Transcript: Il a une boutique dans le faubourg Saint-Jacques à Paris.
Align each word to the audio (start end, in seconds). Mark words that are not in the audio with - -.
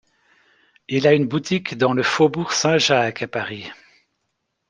Il 0.87 1.05
a 1.05 1.13
une 1.13 1.27
boutique 1.27 1.77
dans 1.77 1.93
le 1.93 2.01
faubourg 2.01 2.53
Saint-Jacques 2.53 3.21
à 3.21 3.27
Paris. 3.27 3.67